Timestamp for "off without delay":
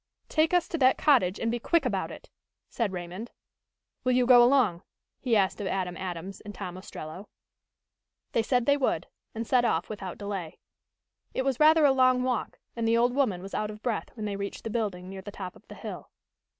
9.63-10.57